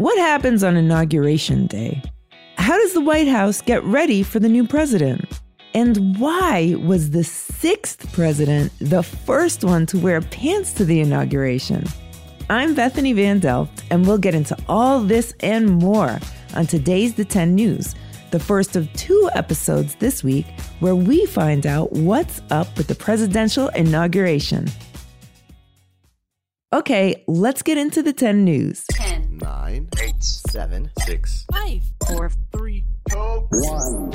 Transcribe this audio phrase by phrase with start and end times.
[0.00, 2.02] What happens on Inauguration Day?
[2.56, 5.42] How does the White House get ready for the new president?
[5.74, 11.84] And why was the sixth president the first one to wear pants to the inauguration?
[12.48, 16.18] I'm Bethany Van Delft, and we'll get into all this and more
[16.54, 17.94] on today's The 10 News,
[18.30, 20.46] the first of two episodes this week
[20.78, 24.66] where we find out what's up with the presidential inauguration.
[26.72, 28.86] Okay, let's get into the 10 news.
[28.92, 29.09] 10,
[29.42, 33.16] 9, 8, 7, 6, 5, 4, 3, 2,
[33.50, 34.12] 1.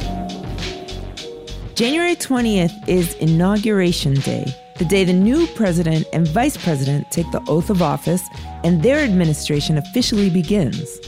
[1.75, 4.45] January 20th is Inauguration Day,
[4.77, 8.23] the day the new president and vice president take the oath of office
[8.63, 10.99] and their administration officially begins.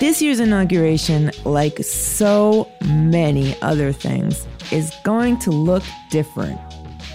[0.00, 6.58] This year's inauguration, like so many other things, is going to look different.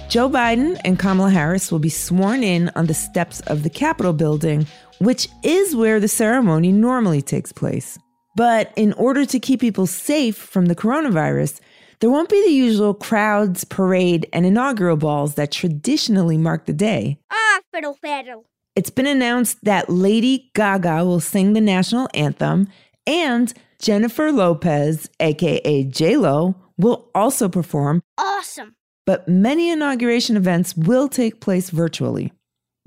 [0.10, 4.14] Joe Biden and Kamala Harris will be sworn in on the steps of the Capitol
[4.14, 4.68] building,
[5.02, 7.98] which is where the ceremony normally takes place.
[8.36, 11.60] But in order to keep people safe from the coronavirus,
[12.00, 17.20] there won't be the usual crowds, parade, and inaugural balls that traditionally mark the day.
[17.32, 18.46] Ah, fiddle faddle.
[18.76, 22.68] It's been announced that Lady Gaga will sing the national anthem,
[23.06, 28.02] and Jennifer Lopez, aka J-Lo, will also perform.
[28.18, 28.76] Awesome
[29.06, 32.32] but many inauguration events will take place virtually.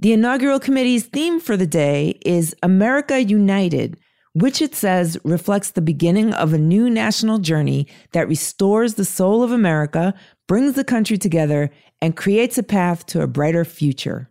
[0.01, 3.97] The inaugural committee's theme for the day is America United,
[4.33, 9.45] which it says reflects the beginning of a new national journey that restores the soul
[9.45, 10.13] of America,
[10.49, 11.71] brings the country together,
[12.03, 14.29] and creates a path to a brighter future.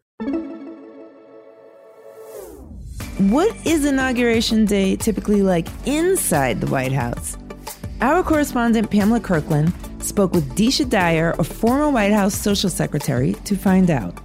[3.30, 7.38] What is Inauguration Day typically like inside the White House?
[8.02, 13.56] Our correspondent Pamela Kirkland spoke with Deesha Dyer, a former White House social secretary, to
[13.56, 14.20] find out.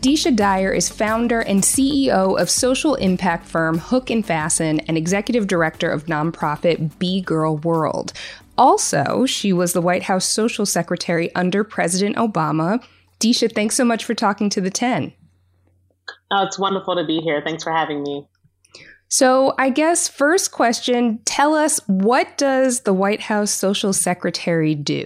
[0.00, 5.46] Deesha Dyer is founder and CEO of social impact firm Hook and Fasten and executive
[5.46, 8.14] director of nonprofit B Girl World.
[8.56, 12.82] Also, she was the White House social secretary under President Obama.
[13.18, 15.12] Deesha, thanks so much for talking to the 10.
[16.30, 17.42] Oh, it's wonderful to be here.
[17.44, 18.26] Thanks for having me.
[19.08, 25.04] So, I guess first question, tell us what does the White House social secretary do?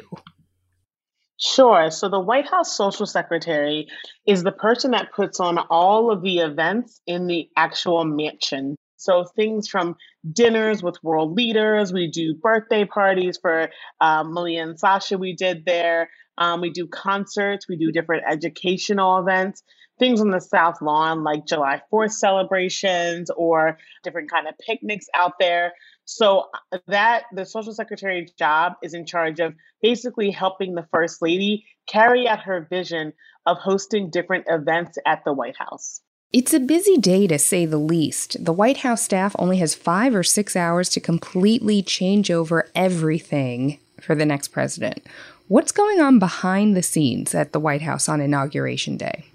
[1.38, 1.90] Sure.
[1.90, 3.88] So the White House social secretary
[4.26, 8.76] is the person that puts on all of the events in the actual mansion.
[8.96, 9.96] So things from
[10.32, 13.68] dinners with world leaders, we do birthday parties for
[14.00, 16.08] uh, Malia and Sasha, we did there.
[16.38, 19.62] Um, we do concerts, we do different educational events
[19.98, 25.32] things on the South Lawn like July 4th celebrations or different kind of picnics out
[25.38, 25.72] there.
[26.04, 31.22] So uh, that the social secretary's job is in charge of basically helping the first
[31.22, 33.12] lady carry out her vision
[33.46, 36.00] of hosting different events at the White House.
[36.32, 38.44] It's a busy day to say the least.
[38.44, 43.78] The White House staff only has five or six hours to completely change over everything
[44.00, 45.06] for the next president.
[45.46, 49.26] What's going on behind the scenes at the White House on Inauguration Day?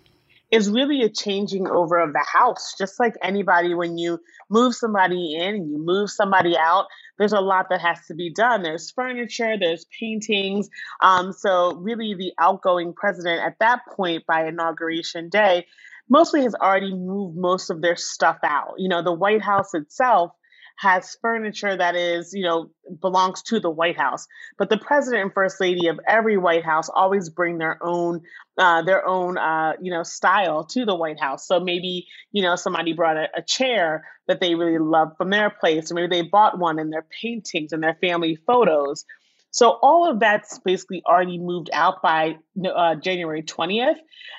[0.51, 2.73] Is really a changing over of the house.
[2.77, 6.87] Just like anybody, when you move somebody in and you move somebody out,
[7.17, 8.63] there's a lot that has to be done.
[8.63, 10.69] There's furniture, there's paintings.
[11.01, 15.65] Um, so, really, the outgoing president at that point by inauguration day
[16.09, 18.73] mostly has already moved most of their stuff out.
[18.77, 20.31] You know, the White House itself
[20.79, 22.69] has furniture that is, you know,
[23.01, 24.25] belongs to the White House.
[24.57, 28.21] But the president and first lady of every White House always bring their own,
[28.57, 31.45] uh, their own, uh, you know, style to the White House.
[31.45, 35.49] So maybe, you know, somebody brought a, a chair that they really love from their
[35.49, 39.03] place, or maybe they bought one in their paintings and their family photos.
[39.51, 43.97] So all of that's basically already moved out by uh, January 20th.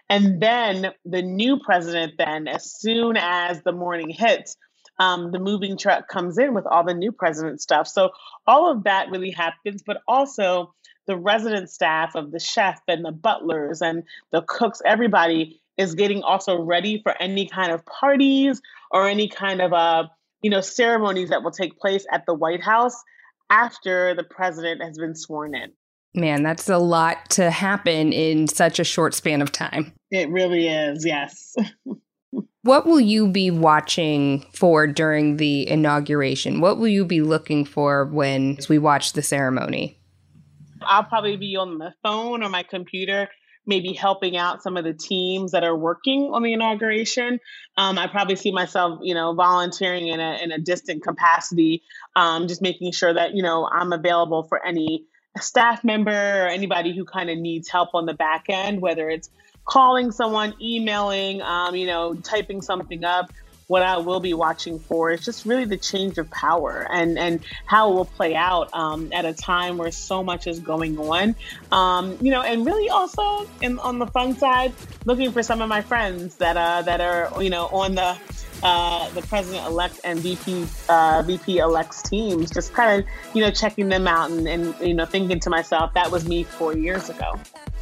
[0.08, 4.56] And then the new president, then, as soon as the morning hits,
[4.98, 7.88] um, the moving truck comes in with all the new president stuff.
[7.88, 8.10] So
[8.46, 10.74] all of that really happens, but also
[11.06, 16.22] the resident staff of the chef and the butlers and the cooks, everybody is getting
[16.22, 20.04] also ready for any kind of parties or any kind of uh,
[20.42, 23.02] you know ceremonies that will take place at the White House
[23.48, 25.72] after the president has been sworn in.
[26.14, 29.92] Man, that's a lot to happen in such a short span of time.
[30.10, 31.54] It really is, yes.
[32.62, 36.60] What will you be watching for during the inauguration?
[36.60, 39.98] What will you be looking for when we watch the ceremony?
[40.82, 43.28] I'll probably be on the phone or my computer,
[43.66, 47.38] maybe helping out some of the teams that are working on the inauguration.
[47.78, 51.82] Um, I probably see myself, you know, volunteering in a in a distant capacity,
[52.14, 55.06] um, just making sure that you know I'm available for any
[55.38, 59.30] staff member or anybody who kind of needs help on the back end, whether it's
[59.70, 63.32] calling someone, emailing, um, you know, typing something up,
[63.68, 67.38] what I will be watching for is just really the change of power and, and
[67.66, 71.36] how it will play out um, at a time where so much is going on.
[71.70, 74.72] Um, you know, and really also in, on the fun side,
[75.04, 78.18] looking for some of my friends that uh, that are you know on the
[78.64, 83.52] uh, the president elect and VP uh, VP elects teams, just kind of you know
[83.52, 87.08] checking them out and, and you know thinking to myself that was me four years
[87.08, 87.38] ago.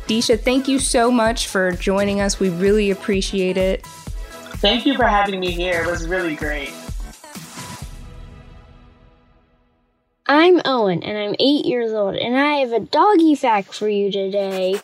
[0.08, 2.40] Deesha, thank you so much for joining us.
[2.40, 3.84] We really appreciate it.
[4.56, 5.82] Thank you for having me here.
[5.82, 6.72] It was really great.
[10.26, 14.10] I'm Owen, and I'm eight years old, and I have a doggy fact for you
[14.10, 14.80] today.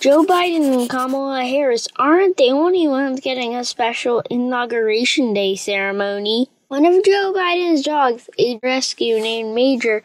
[0.00, 6.48] Joe Biden and Kamala Harris aren't the only ones getting a special Inauguration Day ceremony.
[6.68, 10.02] One of Joe Biden's dogs, a rescue named Major,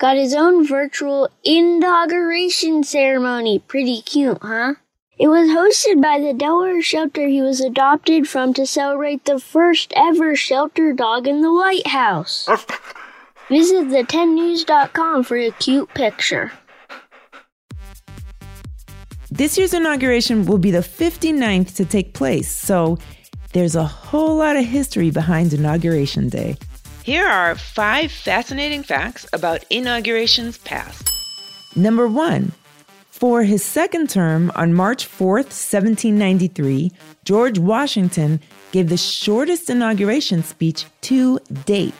[0.00, 3.58] got his own virtual inauguration ceremony.
[3.58, 4.74] Pretty cute, huh?
[5.18, 9.92] It was hosted by the Delaware shelter he was adopted from to celebrate the first
[9.94, 12.48] ever shelter dog in the White House.
[13.50, 16.50] Visit the10news.com for a cute picture.
[19.30, 22.98] This year's inauguration will be the 59th to take place, so
[23.52, 26.56] there's a whole lot of history behind Inauguration Day.
[27.02, 31.08] Here are five fascinating facts about inaugurations past.
[31.74, 32.52] Number one,
[33.10, 36.92] for his second term on March 4th, 1793,
[37.24, 38.38] George Washington
[38.72, 41.94] gave the shortest inauguration speech to date.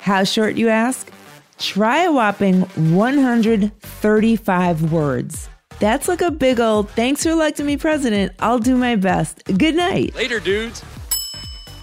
[0.00, 1.10] How short, you ask?
[1.58, 2.60] Try a whopping
[2.94, 5.48] 135 words.
[5.80, 8.32] That's like a big old thanks for electing me president.
[8.38, 9.42] I'll do my best.
[9.44, 10.14] Good night.
[10.14, 10.84] Later, dudes.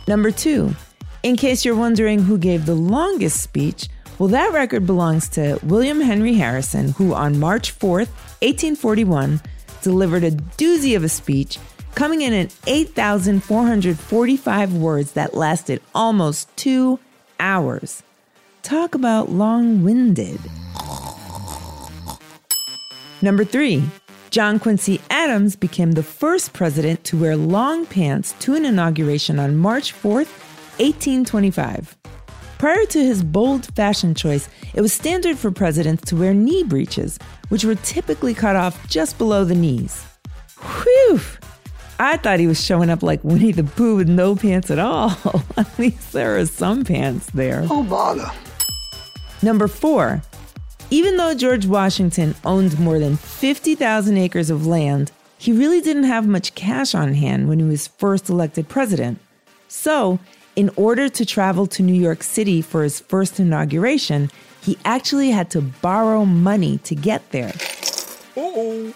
[0.07, 0.75] Number two,
[1.23, 3.87] in case you're wondering who gave the longest speech,
[4.19, 8.09] well, that record belongs to William Henry Harrison, who on March 4th,
[8.41, 9.41] 1841,
[9.81, 11.57] delivered a doozy of a speech,
[11.95, 16.99] coming in at 8,445 words that lasted almost two
[17.39, 18.03] hours.
[18.61, 20.39] Talk about long winded.
[23.21, 23.83] Number three,
[24.31, 29.55] John Quincy Adams became the first president to wear long pants to an inauguration on
[29.55, 30.42] March 4th,
[30.79, 31.97] 1825.
[32.57, 37.19] Prior to his bold fashion choice, it was standard for presidents to wear knee breeches,
[37.49, 40.05] which were typically cut off just below the knees.
[40.61, 41.19] Whew!
[41.99, 45.09] I thought he was showing up like Winnie the Pooh with no pants at all.
[45.57, 47.65] at least there are some pants there.
[47.69, 48.31] Oh, bother.
[49.41, 50.21] Number four,
[50.89, 56.25] even though George Washington owned more than 50,000 acres of land, he really didn't have
[56.25, 59.19] much cash on hand when he was first elected president.
[59.67, 60.19] So,
[60.55, 64.29] in order to travel to New York City for his first inauguration,
[64.61, 67.53] he actually had to borrow money to get there.
[68.37, 68.93] Uh-oh.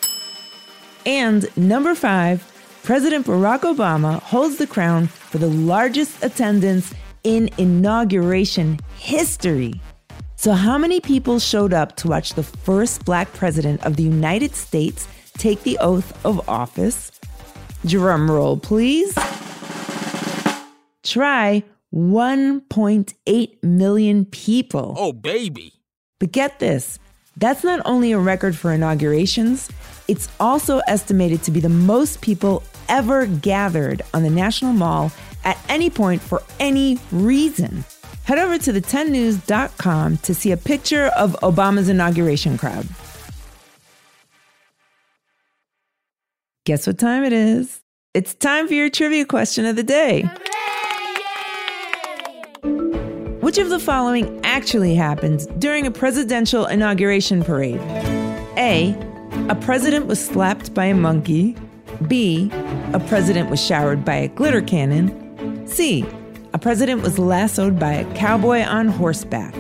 [1.06, 2.44] And number five,
[2.84, 6.94] President Barack Obama holds the crown for the largest attendance
[7.24, 9.74] in inauguration history.
[10.36, 14.56] So, how many people showed up to watch the first black president of the United
[14.56, 15.08] States
[15.38, 17.12] take the oath of office?
[17.86, 19.14] Drum roll, please.
[21.08, 21.64] Try
[21.94, 24.94] 1.8 million people.
[24.98, 25.74] Oh, baby.
[26.20, 27.00] But get this
[27.38, 29.70] that's not only a record for inaugurations,
[30.08, 35.12] it's also estimated to be the most people ever gathered on the National Mall
[35.44, 37.86] at any point for any reason.
[38.24, 42.88] Head over to the10news.com to see a picture of Obama's inauguration crowd.
[46.66, 47.80] Guess what time it is?
[48.14, 50.28] It's time for your trivia question of the day.
[53.48, 57.80] Which of the following actually happened during a presidential inauguration parade?
[58.58, 58.94] A.
[59.48, 61.56] A president was slapped by a monkey.
[62.10, 62.52] B.
[62.92, 65.66] A president was showered by a glitter cannon.
[65.66, 66.06] C.
[66.54, 69.56] A president was lassoed by a cowboy on horseback.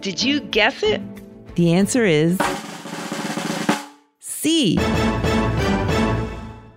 [0.00, 1.02] Did you guess it?
[1.56, 2.38] The answer is
[4.20, 4.78] C.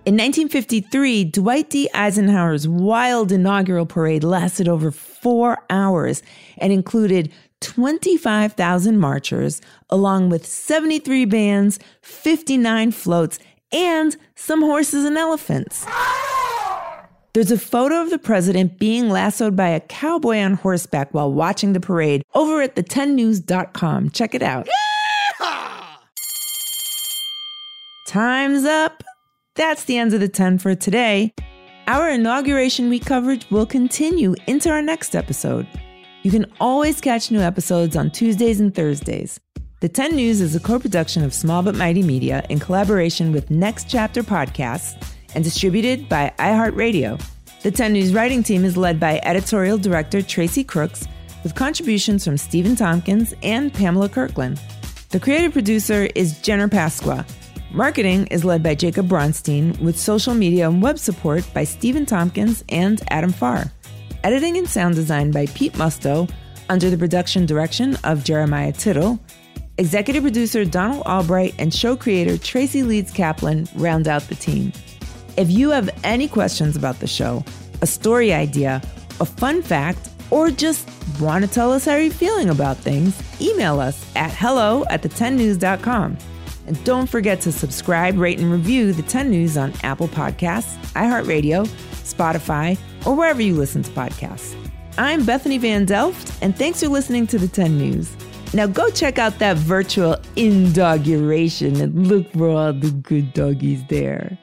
[0.04, 1.88] In 1953, Dwight D.
[1.94, 6.24] Eisenhower's wild inaugural parade lasted over four hours
[6.58, 7.30] and included
[7.60, 13.38] 25,000 marchers, along with 73 bands, 59 floats,
[13.70, 15.86] and some horses and elephants.
[17.32, 21.74] There's a photo of the president being lassoed by a cowboy on horseback while watching
[21.74, 24.10] the parade over at the10news.com.
[24.10, 24.66] Check it out.
[28.08, 29.04] Time's up.
[29.54, 31.34] That's the end of the 10 for today.
[31.86, 35.66] Our inauguration week coverage will continue into our next episode.
[36.22, 39.38] You can always catch new episodes on Tuesdays and Thursdays.
[39.80, 43.50] The 10 News is a co production of Small But Mighty Media in collaboration with
[43.50, 44.96] Next Chapter Podcasts
[45.34, 47.22] and distributed by iHeartRadio.
[47.62, 51.06] The 10 News writing team is led by editorial director Tracy Crooks,
[51.42, 54.58] with contributions from Stephen Tompkins and Pamela Kirkland.
[55.10, 57.26] The creative producer is Jenner Pasqua.
[57.74, 62.62] Marketing is led by Jacob Bronstein, with social media and web support by Stephen Tompkins
[62.68, 63.72] and Adam Farr.
[64.24, 66.30] Editing and sound design by Pete Musto,
[66.68, 69.18] under the production direction of Jeremiah Tittle.
[69.78, 74.70] Executive producer Donald Albright and show creator Tracy Leeds Kaplan round out the team.
[75.38, 77.42] If you have any questions about the show,
[77.80, 78.82] a story idea,
[79.18, 80.86] a fun fact, or just
[81.18, 86.18] want to tell us how you're feeling about things, email us at hello at the10news.com.
[86.66, 91.66] And don't forget to subscribe, rate, and review the 10 News on Apple Podcasts, iHeartRadio,
[92.02, 94.56] Spotify, or wherever you listen to podcasts.
[94.98, 98.14] I'm Bethany Van Delft, and thanks for listening to the 10 News.
[98.54, 104.38] Now go check out that virtual inauguration and look for all the good doggies there.